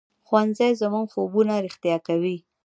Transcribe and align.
ښوونځی 0.27 0.71
زموږ 0.81 1.05
خوبونه 1.13 1.53
رښتیا 1.65 1.97
کوي 2.07 2.37